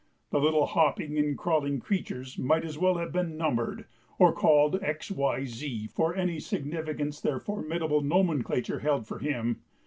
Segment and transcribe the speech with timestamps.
[0.31, 3.85] The little hopping and crawling creatures might as well have been numbered,
[4.17, 9.61] or called x, y, z, for any significance their formidable nomenclature held for him.